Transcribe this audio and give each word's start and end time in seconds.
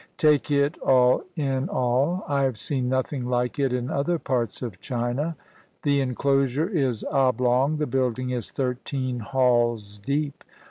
Take 0.17 0.49
it 0.49 0.79
all 0.79 1.21
in 1.35 1.69
all, 1.69 2.23
I 2.27 2.41
have 2.41 2.57
seen 2.57 2.89
nothing 2.89 3.27
like 3.29 3.59
it 3.59 3.71
in 3.71 3.91
other 3.91 4.17
parts 4.17 4.63
of 4.63 4.79
China, 4.79 5.35
The 5.83 6.01
inclosure 6.01 6.67
is 6.67 7.03
oblong; 7.03 7.77
the 7.77 7.85
building 7.85 8.31
is 8.31 8.49
thirteen 8.49 9.19
halls 9.19 9.99
deep. 9.99 10.43